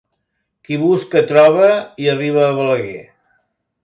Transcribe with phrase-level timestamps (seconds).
[0.69, 1.67] Qui busca troba
[2.05, 2.99] i arriba a Balaguer.